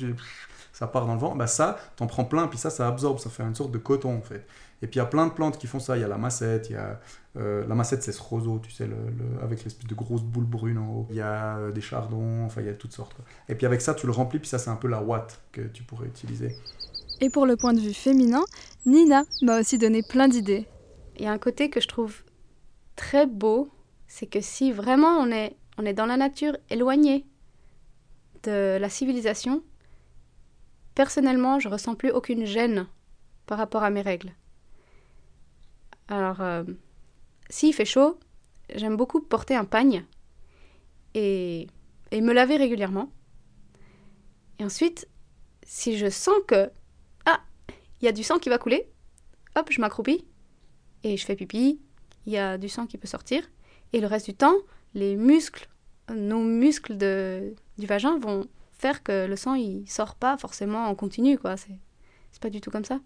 ça 0.74 0.88
part 0.88 1.06
dans 1.06 1.13
le 1.13 1.20
vent. 1.20 1.36
Bah 1.36 1.48
ça, 1.48 1.77
t'en 1.96 2.08
prends 2.08 2.25
plein, 2.25 2.48
puis 2.48 2.58
ça, 2.58 2.70
ça 2.70 2.88
absorbe, 2.88 3.20
ça 3.20 3.29
fait 3.29 3.44
une 3.44 3.56
sorte 3.56 3.72
de 3.72 3.77
coton 3.77 4.18
en 4.18 4.22
fait. 4.22 4.46
Et 4.82 4.88
puis 4.88 4.96
il 4.96 4.98
y 4.98 5.01
a 5.01 5.06
plein 5.06 5.27
de 5.27 5.34
plantes 5.34 5.58
qui 5.58 5.68
font 5.68 5.79
ça. 5.79 5.98
Il 5.98 6.01
y 6.01 6.03
a 6.03 6.08
la 6.08 6.18
massette, 6.18 6.70
il 6.70 6.74
y 6.74 6.77
a 6.77 7.00
euh, 7.38 7.66
la 7.68 7.76
massette, 7.76 8.02
c'est 8.02 8.12
ce 8.12 8.22
roseau, 8.22 8.60
tu 8.60 8.72
sais, 8.72 8.88
le, 8.88 8.96
avec 9.44 9.64
l'espèce 9.64 9.88
de 9.88 9.96
grosses 9.96 10.24
boules 10.24 10.46
brunes 10.46 10.80
en 10.80 10.90
haut. 10.90 11.08
Il 11.10 11.16
y 11.16 11.22
a 11.22 11.58
euh, 11.58 11.72
des 11.72 11.82
chardons, 11.82 12.46
enfin 12.46 12.62
il 12.62 12.68
y 12.68 12.70
a 12.70 12.74
toutes 12.74 12.92
sortes. 12.92 13.16
Et 13.48 13.56
puis 13.56 13.66
avec 13.66 13.82
ça, 13.82 13.94
tu 13.94 14.08
le 14.08 14.12
remplis, 14.12 14.40
puis 14.40 14.50
ça, 14.50 14.58
c'est 14.58 14.70
un 14.70 14.76
peu 14.76 14.88
la 14.88 15.02
ouate 15.02 15.40
que 15.52 15.62
tu 15.62 15.84
pourrais 15.84 16.08
utiliser. 16.08 16.56
Et 17.22 17.30
pour 17.30 17.46
le 17.46 17.56
point 17.56 17.74
de 17.74 17.80
vue 17.80 17.94
féminin, 17.94 18.44
Nina 18.86 19.24
m'a 19.42 19.60
aussi 19.60 19.78
donné 19.78 20.02
plein 20.02 20.28
d'idées. 20.28 20.66
Il 21.18 21.26
y 21.26 21.28
a 21.28 21.32
un 21.32 21.38
côté 21.38 21.70
que 21.70 21.82
je 21.82 21.88
trouve 21.88 22.24
très 22.96 23.28
beau, 23.28 23.70
c'est 24.08 24.26
que 24.26 24.42
si 24.42 24.72
vraiment 24.72 25.18
on 25.20 25.30
est, 25.32 25.56
on 25.78 25.86
est 25.86 25.94
dans 25.94 26.06
la 26.06 26.18
nature, 26.18 26.58
éloigné 26.70 27.26
de 28.44 28.78
la 28.80 28.90
civilisation, 28.90 29.62
personnellement, 30.96 31.60
je 31.60 31.70
ressens 31.70 31.96
plus 31.96 32.10
aucune 32.10 32.46
gêne 32.46 32.88
par 33.46 33.58
rapport 33.58 33.84
à 33.84 33.90
mes 33.90 34.02
règles. 34.02 34.32
Alors, 36.08 36.42
euh, 36.42 36.64
s'il 37.50 37.74
fait 37.74 37.86
chaud, 37.86 38.20
j'aime 38.75 38.96
beaucoup 38.98 39.22
porter 39.22 39.56
un 39.56 39.65
pagne 39.65 40.06
et, 41.13 41.68
et 42.12 42.22
me 42.22 42.34
laver 42.34 42.58
régulièrement. 42.58 43.12
Et 44.60 44.65
ensuite, 44.65 45.08
si 45.63 45.98
je 45.98 46.10
sens 46.10 46.36
que 46.48 46.70
ah, 47.25 47.39
il 48.01 48.06
y 48.06 48.08
a 48.08 48.12
du 48.12 48.24
sang 48.24 48.39
qui 48.39 48.50
va 48.50 48.58
couler, 48.58 48.89
hop, 49.56 49.68
je 49.72 49.82
m'accroupis 49.82 50.25
et 51.03 51.18
je 51.18 51.25
fais 51.25 51.36
pipi, 51.36 51.79
il 52.25 52.34
y 52.34 52.38
a 52.38 52.58
du 52.58 52.70
sang 52.70 52.86
qui 52.86 52.98
peut 52.98 53.08
sortir 53.08 53.50
et 53.94 54.01
le 54.01 54.08
reste 54.08 54.27
du 54.27 54.36
temps, 54.36 54.56
les 54.94 55.15
muscles, 55.15 55.70
nos 56.13 56.44
muscles 56.44 56.98
de, 56.98 57.56
du 57.77 57.86
vagin 57.86 58.20
vont 58.20 58.48
faire 58.72 59.03
que 59.03 59.25
le 59.25 59.36
sang 59.36 59.56
il 59.56 59.89
sort 59.89 60.15
pas 60.15 60.38
forcément 60.38 60.86
en 60.86 60.96
continu 60.96 61.38
quoi, 61.38 61.58
c'est 61.58 61.77
c'est 62.32 62.41
pas 62.41 62.50
du 62.50 62.62
tout 62.62 62.72
comme 62.72 62.86
ça. 62.86 63.00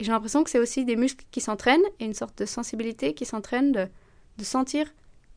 Et 0.00 0.04
j'ai 0.04 0.12
l'impression 0.12 0.42
que 0.42 0.48
c'est 0.48 0.58
aussi 0.58 0.86
des 0.86 0.96
muscles 0.96 1.26
qui 1.30 1.42
s'entraînent 1.42 1.84
et 1.98 2.06
une 2.06 2.14
sorte 2.14 2.38
de 2.38 2.46
sensibilité 2.46 3.12
qui 3.12 3.26
s'entraîne 3.26 3.70
de, 3.72 3.88
sentir 4.42 4.90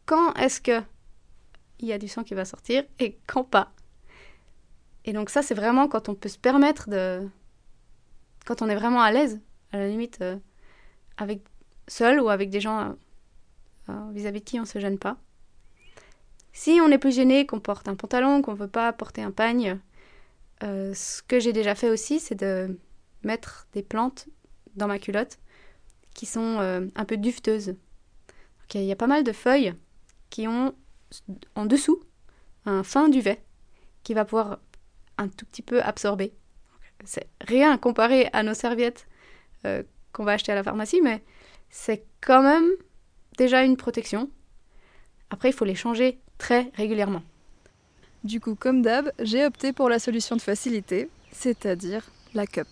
quand 0.05 0.33
est-ce 0.35 0.61
que 0.61 0.81
il 1.79 1.89
y 1.89 1.91
a 1.91 1.97
du 1.97 2.07
sang 2.07 2.23
qui 2.23 2.33
va 2.33 2.45
sortir 2.45 2.85
et 2.99 3.17
quand 3.27 3.43
pas. 3.43 3.73
Et 5.03 5.11
donc 5.11 5.29
ça, 5.29 5.41
c'est 5.41 5.53
vraiment 5.53 5.89
quand 5.89 6.07
on 6.07 6.15
peut 6.15 6.29
se 6.29 6.37
permettre 6.37 6.89
de... 6.89 7.27
Quand 8.45 8.61
on 8.61 8.69
est 8.69 8.75
vraiment 8.75 9.01
à 9.01 9.11
l'aise, 9.11 9.41
à 9.73 9.79
la 9.79 9.89
limite, 9.89 10.19
euh, 10.21 10.37
avec 11.17 11.41
seul 11.89 12.21
ou 12.21 12.29
avec 12.29 12.49
des 12.49 12.61
gens 12.61 12.79
euh, 12.79 12.93
euh, 13.89 14.11
vis-à-vis 14.13 14.39
de 14.39 14.45
qui 14.45 14.61
on 14.61 14.65
se 14.65 14.79
gêne 14.79 14.97
pas. 14.97 15.17
Si 16.53 16.79
on 16.81 16.89
est 16.89 16.97
plus 16.97 17.13
gêné, 17.13 17.45
qu'on 17.45 17.59
porte 17.59 17.89
un 17.89 17.95
pantalon, 17.95 18.41
qu'on 18.41 18.53
veut 18.53 18.69
pas 18.69 18.93
porter 18.93 19.23
un 19.23 19.31
pagne, 19.31 19.77
ce 20.61 21.21
que 21.23 21.41
j'ai 21.41 21.51
déjà 21.51 21.75
fait 21.75 21.89
aussi, 21.89 22.21
c'est 22.21 22.35
de 22.35 22.79
mettre 23.23 23.67
des 23.73 23.83
plantes 23.83 24.29
dans 24.75 24.87
ma 24.87 24.99
culotte 24.99 25.39
qui 26.13 26.25
sont 26.25 26.59
euh, 26.59 26.87
un 26.95 27.05
peu 27.05 27.17
dufteuses. 27.17 27.67
Donc, 27.67 28.75
Il 28.75 28.83
y 28.83 28.91
a 28.91 28.95
pas 28.95 29.07
mal 29.07 29.23
de 29.23 29.31
feuilles 29.31 29.73
qui 30.29 30.47
ont 30.47 30.73
en 31.55 31.65
dessous 31.65 32.01
un 32.65 32.83
fin 32.83 33.09
duvet 33.09 33.43
qui 34.03 34.13
va 34.13 34.25
pouvoir 34.25 34.59
un 35.17 35.27
tout 35.27 35.45
petit 35.45 35.61
peu 35.61 35.81
absorber. 35.81 36.33
C'est 37.05 37.27
rien 37.41 37.77
comparé 37.77 38.29
à 38.33 38.43
nos 38.43 38.53
serviettes 38.53 39.07
euh, 39.65 39.83
qu'on 40.11 40.23
va 40.23 40.33
acheter 40.33 40.51
à 40.51 40.55
la 40.55 40.63
pharmacie, 40.63 41.01
mais 41.01 41.23
c'est 41.69 42.05
quand 42.21 42.41
même 42.41 42.69
déjà 43.37 43.63
une 43.63 43.77
protection. 43.77 44.29
Après, 45.29 45.49
il 45.49 45.53
faut 45.53 45.65
les 45.65 45.75
changer 45.75 46.19
très 46.37 46.71
régulièrement. 46.75 47.23
Du 48.23 48.39
coup, 48.39 48.55
comme 48.55 48.81
d'hab, 48.81 49.11
j'ai 49.19 49.45
opté 49.45 49.73
pour 49.73 49.89
la 49.89 49.99
solution 49.99 50.35
de 50.35 50.41
facilité, 50.41 51.09
c'est-à-dire 51.31 52.09
la 52.33 52.47
cup. 52.47 52.67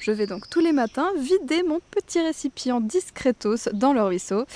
Je 0.00 0.12
vais 0.12 0.26
donc 0.26 0.48
tous 0.48 0.60
les 0.60 0.72
matins 0.72 1.10
vider 1.18 1.62
mon 1.62 1.78
petit 1.90 2.20
récipient 2.20 2.80
discretos 2.80 3.68
dans 3.74 3.92
le 3.92 4.02
ruisseau. 4.02 4.46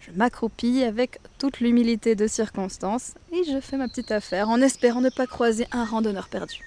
Je 0.00 0.10
m'accroupis 0.12 0.82
avec 0.82 1.20
toute 1.38 1.60
l'humilité 1.60 2.14
de 2.14 2.26
circonstance 2.26 3.12
et 3.30 3.44
je 3.44 3.60
fais 3.60 3.76
ma 3.76 3.86
petite 3.88 4.10
affaire 4.10 4.48
en 4.48 4.62
espérant 4.62 5.02
ne 5.02 5.10
pas 5.10 5.26
croiser 5.26 5.66
un 5.72 5.84
randonneur 5.84 6.28
perdu. 6.28 6.62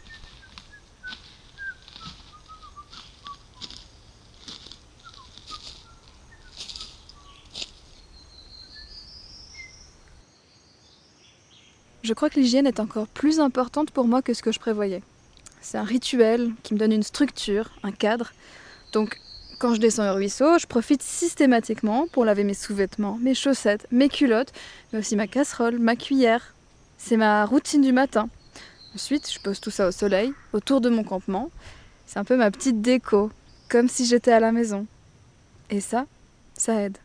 Je 12.04 12.14
crois 12.14 12.30
que 12.30 12.40
l'hygiène 12.40 12.68
est 12.68 12.80
encore 12.80 13.08
plus 13.08 13.40
importante 13.40 13.90
pour 13.90 14.06
moi 14.06 14.22
que 14.22 14.36
ce 14.36 14.44
que 14.44 14.52
je 14.52 14.60
prévoyais. 14.60 15.02
C'est 15.62 15.78
un 15.78 15.84
rituel 15.84 16.52
qui 16.64 16.74
me 16.74 16.80
donne 16.80 16.92
une 16.92 17.04
structure, 17.04 17.70
un 17.84 17.92
cadre. 17.92 18.34
Donc, 18.94 19.20
quand 19.60 19.76
je 19.76 19.80
descends 19.80 20.12
au 20.12 20.16
ruisseau, 20.16 20.58
je 20.58 20.66
profite 20.66 21.04
systématiquement 21.04 22.08
pour 22.12 22.26
laver 22.26 22.44
mes 22.44 22.56
sous-vêtements, 22.56 23.20
mes 23.22 23.36
chaussettes, 23.36 23.88
mes 23.92 24.10
culottes, 24.10 24.52
mais 24.92 25.00
aussi 25.00 25.16
ma 25.16 25.28
casserole, 25.28 25.78
ma 25.78 25.96
cuillère. 25.96 26.56
C'est 26.98 27.16
ma 27.18 27.46
routine 27.46 27.82
du 27.82 27.92
matin. 27.92 28.28
Ensuite, 28.96 29.32
je 29.32 29.40
pose 29.40 29.62
tout 29.62 29.72
ça 29.72 29.88
au 29.88 29.92
soleil, 29.92 30.34
autour 30.52 30.82
de 30.82 30.90
mon 30.90 31.04
campement. 31.04 31.52
C'est 32.08 32.20
un 32.20 32.24
peu 32.24 32.36
ma 32.36 32.52
petite 32.52 32.82
déco, 32.82 33.32
comme 33.70 33.88
si 33.88 34.06
j'étais 34.06 34.32
à 34.32 34.40
la 34.40 34.52
maison. 34.52 34.88
Et 35.70 35.80
ça, 35.80 36.08
ça 36.56 36.82
aide. 36.82 36.98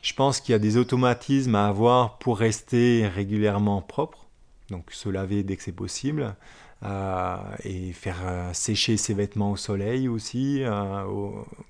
Je 0.00 0.14
pense 0.14 0.40
qu'il 0.40 0.52
y 0.52 0.56
a 0.56 0.60
des 0.60 0.76
automatismes 0.76 1.56
à 1.56 1.66
avoir 1.66 2.18
pour 2.18 2.38
rester 2.38 3.08
régulièrement 3.08 3.82
propre, 3.82 4.26
donc 4.70 4.92
se 4.92 5.08
laver 5.08 5.42
dès 5.42 5.56
que 5.56 5.62
c'est 5.64 5.72
possible, 5.72 6.36
et 6.84 7.92
faire 7.92 8.20
euh, 8.24 8.52
sécher 8.52 8.96
ses 8.96 9.14
vêtements 9.14 9.52
au 9.52 9.56
soleil 9.56 10.08
aussi, 10.08 10.62
euh, 10.62 11.04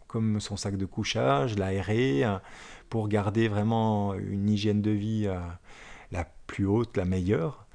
comme 0.08 0.40
son 0.40 0.56
sac 0.56 0.76
de 0.76 0.84
couchage, 0.84 1.56
l'aérer, 1.56 2.24
euh, 2.24 2.38
pour 2.90 3.08
garder 3.08 3.48
vraiment 3.48 4.14
une 4.14 4.48
hygiène 4.48 4.82
de 4.82 4.90
vie 4.90 5.26
euh, 5.26 5.38
la 6.12 6.26
plus 6.46 6.66
haute, 6.66 6.96
la 6.96 7.04
meilleure. 7.04 7.66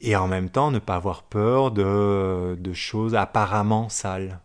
Et 0.00 0.14
en 0.14 0.28
même 0.28 0.48
temps, 0.50 0.70
ne 0.70 0.78
pas 0.78 0.94
avoir 0.96 1.22
peur 1.22 1.70
de, 1.70 2.56
de 2.60 2.72
choses 2.72 3.14
apparemment 3.14 3.88
sales. 3.88 4.38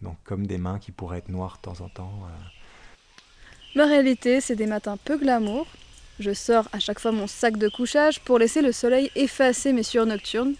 Donc 0.00 0.16
comme 0.24 0.46
des 0.46 0.58
mains 0.58 0.78
qui 0.78 0.92
pourraient 0.92 1.18
être 1.18 1.28
noires 1.28 1.58
de 1.62 1.70
temps 1.70 1.84
en 1.84 1.88
temps. 1.88 2.20
euh. 2.24 2.44
Ma 3.76 3.86
réalité, 3.86 4.40
c'est 4.40 4.56
des 4.56 4.66
matins 4.66 4.96
peu 5.04 5.18
glamour. 5.18 5.66
Je 6.20 6.32
sors 6.32 6.68
à 6.72 6.78
chaque 6.78 7.00
fois 7.00 7.10
mon 7.10 7.26
sac 7.26 7.56
de 7.56 7.68
couchage 7.68 8.20
pour 8.20 8.38
laisser 8.38 8.62
le 8.62 8.70
soleil 8.70 9.10
effacer 9.16 9.72
mes 9.72 9.82
sueurs 9.82 10.06
nocturnes. 10.06 10.54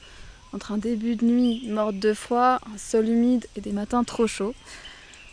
Entre 0.55 0.71
un 0.71 0.79
début 0.79 1.17
de 1.17 1.25
nuit 1.25 1.67
morte 1.67 1.99
de 1.99 2.15
froid, 2.15 2.61
un 2.73 2.79
sol 2.79 3.09
humide 3.09 3.45
et 3.57 3.61
des 3.61 3.73
matins 3.73 4.05
trop 4.05 4.29
chauds. 4.29 4.55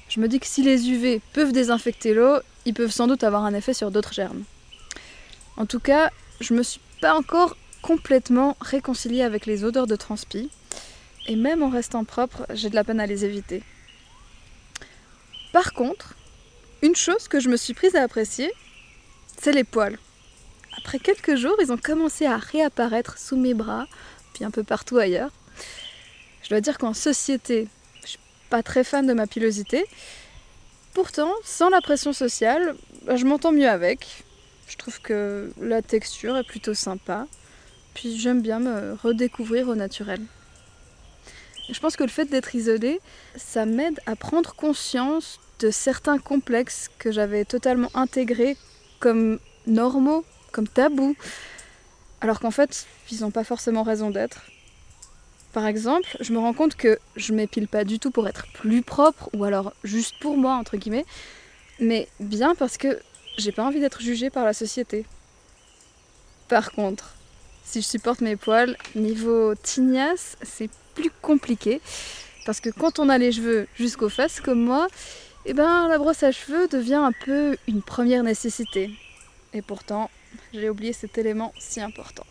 Je 0.10 0.20
me 0.20 0.28
dis 0.28 0.40
que 0.40 0.48
si 0.48 0.64
les 0.64 0.90
UV 0.90 1.22
peuvent 1.34 1.52
désinfecter 1.52 2.16
l'eau, 2.16 2.40
ils 2.66 2.74
peuvent 2.74 2.92
sans 2.92 3.06
doute 3.06 3.24
avoir 3.24 3.46
un 3.46 3.54
effet 3.54 3.76
sur 3.76 3.92
d'autres 3.92 4.14
germes. 4.14 4.44
En 5.58 5.68
tout 5.68 5.80
cas, 5.80 6.10
je 6.40 6.56
me 6.56 6.64
suis 6.64 6.82
pas 7.02 7.14
encore 7.14 7.56
complètement 7.84 8.58
réconciliée 8.62 9.22
avec 9.22 9.46
les 9.46 9.64
odeurs 9.64 9.86
de 9.86 9.96
transpi. 9.96 10.50
Et 11.28 11.36
même 11.36 11.62
en 11.62 11.70
restant 11.70 12.04
propre, 12.04 12.48
j'ai 12.52 12.72
de 12.72 12.76
la 12.76 12.84
peine 12.84 13.00
à 13.00 13.06
les 13.06 13.24
éviter. 13.24 13.62
Par 15.54 15.74
contre, 15.74 16.16
une 16.82 16.96
chose 16.96 17.28
que 17.28 17.40
je 17.40 17.50
me 17.50 17.58
suis 17.58 17.76
prise 17.76 17.96
à 17.96 18.02
apprécier, 18.02 18.52
c'est 19.40 19.52
les 19.52 19.64
poils. 19.64 20.00
Après 20.80 20.98
quelques 20.98 21.36
jours, 21.36 21.58
ils 21.62 21.72
ont 21.72 21.78
commencé 21.78 22.26
à 22.26 22.38
réapparaître 22.38 23.20
sous 23.20 23.36
mes 23.36 23.54
bras, 23.54 23.86
puis 24.34 24.44
un 24.44 24.52
peu 24.52 24.64
partout 24.64 24.98
ailleurs. 24.98 25.32
Je 26.44 26.50
dois 26.50 26.62
dire 26.62 26.78
qu'en 26.78 26.94
société, 26.94 27.68
je 28.04 28.10
suis 28.10 28.20
pas 28.50 28.64
très 28.64 28.84
fan 28.84 29.06
de 29.06 29.14
ma 29.14 29.28
pilosité. 29.28 29.86
Pourtant, 30.94 31.32
sans 31.44 31.70
la 31.70 31.82
pression 31.82 32.14
sociale, 32.14 32.76
bah, 33.06 33.16
je 33.16 33.26
m'entends 33.26 33.52
mieux 33.52 33.70
avec. 33.70 34.24
Je 34.68 34.78
trouve 34.78 35.00
que 35.02 35.52
la 35.62 35.82
texture 35.82 36.38
est 36.38 36.44
plutôt 36.44 36.74
sympa. 36.74 37.28
Puis 37.94 38.18
j'aime 38.18 38.42
bien 38.42 38.60
me 38.60 38.94
redécouvrir 39.02 39.68
au 39.68 39.76
naturel. 39.76 40.22
Je 41.70 41.80
pense 41.80 41.96
que 41.96 42.04
le 42.04 42.10
fait 42.10 42.26
d'être 42.26 42.56
isolée, 42.56 43.00
ça 43.36 43.66
m'aide 43.66 44.00
à 44.06 44.16
prendre 44.16 44.54
conscience 44.54 45.40
de 45.60 45.72
certains 45.72 46.18
complexes 46.18 46.90
que 47.00 47.12
j'avais 47.12 47.46
totalement 47.46 47.90
intégrés 47.94 48.58
comme 49.00 49.40
normaux, 49.68 50.26
comme 50.52 50.68
tabous, 50.68 51.16
alors 52.22 52.40
qu'en 52.40 52.52
fait, 52.52 52.86
ils 53.12 53.22
n'ont 53.22 53.32
pas 53.32 53.44
forcément 53.44 53.84
raison 53.84 54.12
d'être. 54.12 54.44
Par 55.54 55.68
exemple, 55.68 56.08
je 56.22 56.32
me 56.32 56.40
rends 56.40 56.54
compte 56.54 56.76
que 56.76 56.98
je 57.18 57.34
m'épile 57.34 57.68
pas 57.68 57.84
du 57.84 58.00
tout 58.00 58.12
pour 58.12 58.28
être 58.28 58.46
plus 58.54 58.84
propre, 58.84 59.30
ou 59.34 59.44
alors 59.44 59.74
juste 59.84 60.16
pour 60.22 60.38
moi, 60.38 60.56
entre 60.56 60.78
guillemets, 60.78 61.06
mais 61.80 62.08
bien 62.20 62.56
parce 62.56 62.78
que 62.78 63.00
j'ai 63.38 63.52
pas 63.52 63.64
envie 63.64 63.80
d'être 63.80 64.02
jugée 64.02 64.30
par 64.30 64.46
la 64.46 64.54
société. 64.54 65.06
Par 66.48 66.72
contre, 66.72 67.16
si 67.64 67.82
je 67.82 67.88
supporte 67.88 68.22
mes 68.22 68.36
poils, 68.36 68.78
niveau 68.96 69.56
tignasse, 69.56 70.38
c'est 70.42 70.70
plus 70.96 71.12
compliqué, 71.22 71.82
parce 72.46 72.60
que 72.60 72.70
quand 72.70 73.00
on 73.00 73.10
a 73.10 73.18
les 73.18 73.32
cheveux 73.32 73.68
jusqu'aux 73.76 74.10
fesses 74.10 74.40
comme 74.40 74.62
moi, 74.62 74.88
eh 75.46 75.54
ben, 75.54 75.88
la 75.88 75.98
brosse 75.98 76.24
à 76.24 76.32
cheveux 76.32 76.68
devient 76.68 76.96
un 76.96 77.12
peu 77.26 77.58
une 77.68 77.82
première 77.82 78.24
nécessité. 78.24 78.92
Et 79.54 79.62
pourtant, 79.62 80.10
j'ai 80.54 80.70
oublié 80.70 80.94
cet 80.94 81.18
élément 81.18 81.54
si 81.60 81.82
important. 81.82 82.26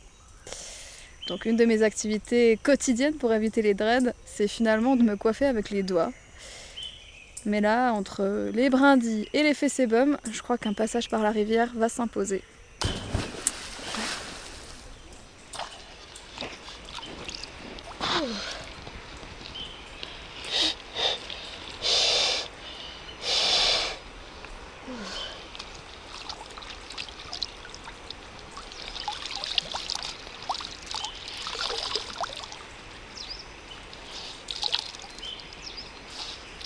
Donc 1.28 1.44
une 1.44 1.56
de 1.56 1.64
mes 1.64 1.82
activités 1.82 2.58
quotidiennes 2.62 3.14
pour 3.14 3.32
éviter 3.32 3.62
les 3.62 3.74
dreads, 3.74 4.12
c'est 4.24 4.48
finalement 4.48 4.96
de 4.96 5.02
me 5.02 5.16
coiffer 5.16 5.46
avec 5.46 5.70
les 5.70 5.82
doigts. 5.82 6.12
Mais 7.46 7.60
là, 7.60 7.92
entre 7.92 8.50
les 8.52 8.68
brindilles 8.68 9.28
et 9.32 9.42
les 9.42 9.54
sébum, 9.54 10.18
je 10.30 10.42
crois 10.42 10.58
qu'un 10.58 10.74
passage 10.74 11.08
par 11.08 11.22
la 11.22 11.30
rivière 11.30 11.72
va 11.74 11.88
s'imposer. 11.88 12.42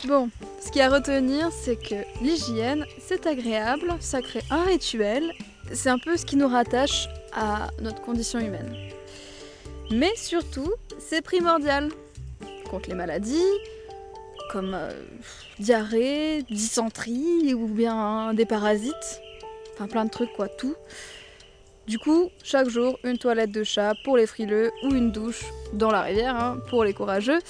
Bon, 0.06 0.28
ce 0.61 0.70
qu'il 0.70 0.80
y 0.80 0.82
a 0.82 0.87
à 0.87 0.94
retenir, 0.94 1.50
c'est 1.50 1.76
que 1.76 1.94
l'hygiène, 2.23 2.84
c'est 3.00 3.26
agréable, 3.26 3.94
ça 4.00 4.20
crée 4.20 4.42
un 4.50 4.62
rituel 4.62 5.32
c'est 5.73 5.88
un 5.88 5.99
peu 5.99 6.16
ce 6.16 6.26
qui 6.26 6.37
nous 6.37 6.49
rattache 6.49 7.08
à 7.32 7.68
notre 7.80 8.00
condition 8.02 8.38
humaine. 8.38 8.75
Mais 9.90 10.14
surtout, 10.16 10.73
c'est 10.99 11.23
primordial 11.23 11.90
contre 12.70 12.88
les 12.88 12.94
maladies, 12.94 13.52
comme 14.50 14.75
euh, 14.75 14.92
diarrhée, 15.58 16.42
dysenterie 16.50 17.54
ou 17.54 17.66
bien 17.66 18.34
des 18.34 18.46
parasites. 18.46 19.20
Enfin 19.75 19.88
plein 19.88 20.04
de 20.04 20.11
trucs 20.11 20.32
quoi, 20.32 20.49
tout. 20.49 20.75
Du 21.87 21.99
coup, 21.99 22.30
chaque 22.42 22.68
jour, 22.68 22.99
une 23.04 23.18
toilette 23.18 23.50
de 23.50 23.62
chat 23.62 23.92
pour 24.04 24.16
les 24.16 24.26
frileux 24.26 24.70
ou 24.84 24.94
une 24.94 25.12
douche 25.12 25.44
dans 25.75 25.90
la 25.90 26.02
rivière 26.02 26.37
hein, 26.37 26.58
pour 26.70 26.84
les 26.84 26.94
courageux. 26.94 27.40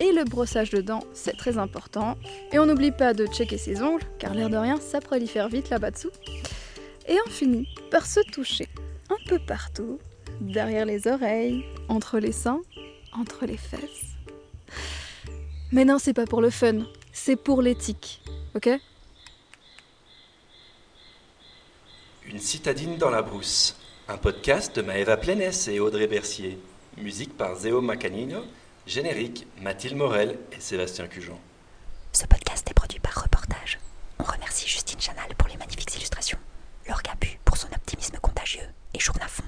Et 0.00 0.12
le 0.12 0.24
brossage 0.24 0.70
de 0.70 0.80
dents, 0.80 1.04
c'est 1.12 1.36
très 1.36 1.58
important. 1.58 2.16
Et 2.52 2.58
on 2.58 2.64
n'oublie 2.64 2.90
pas 2.90 3.12
de 3.12 3.26
checker 3.26 3.58
ses 3.58 3.82
ongles, 3.82 4.02
car 4.18 4.32
l'air 4.32 4.48
de 4.48 4.56
rien, 4.56 4.80
ça 4.80 5.00
prolifère 5.00 5.48
vite 5.48 5.68
là-bas 5.68 5.90
dessous. 5.90 6.10
Et 7.06 7.16
on 7.26 7.30
finit 7.30 7.68
par 7.90 8.06
se 8.06 8.20
toucher 8.32 8.68
un 9.10 9.16
peu 9.28 9.38
partout, 9.38 9.98
derrière 10.40 10.86
les 10.86 11.06
oreilles, 11.06 11.64
entre 11.88 12.18
les 12.18 12.32
seins, 12.32 12.62
entre 13.12 13.44
les 13.44 13.58
fesses. 13.58 14.16
Mais 15.70 15.84
non, 15.84 15.98
c'est 15.98 16.14
pas 16.14 16.24
pour 16.24 16.40
le 16.40 16.50
fun, 16.50 16.86
c'est 17.12 17.36
pour 17.36 17.60
l'éthique, 17.60 18.22
ok? 18.54 18.70
Une 22.26 22.38
citadine 22.38 22.96
dans 22.96 23.10
la 23.10 23.22
brousse. 23.22 23.76
Un 24.08 24.16
podcast 24.16 24.74
de 24.76 24.82
Maëva 24.82 25.16
Plénès 25.16 25.68
et 25.68 25.78
Audrey 25.78 26.06
Bercier. 26.06 26.58
Musique 26.96 27.36
par 27.36 27.56
Zéo 27.56 27.80
Macanino. 27.80 28.42
Générique 28.86 29.46
Mathilde 29.60 29.96
Morel 29.96 30.38
et 30.52 30.60
Sébastien 30.60 31.06
Cujon. 31.06 31.38
Ce 32.12 32.26
podcast 32.26 32.68
est 32.70 32.74
produit 32.74 32.98
par 32.98 33.22
Reportage. 33.22 33.78
On 34.18 34.24
remercie 34.24 34.66
Justine 34.68 35.00
Chanal 35.00 35.34
pour 35.36 35.48
les 35.48 35.56
magnifiques 35.56 35.94
illustrations, 35.96 36.38
Laure 36.88 37.02
Gabu 37.02 37.38
pour 37.44 37.56
son 37.56 37.68
optimisme 37.68 38.16
contagieux 38.20 38.68
et 38.94 38.98
Journafond 38.98 39.44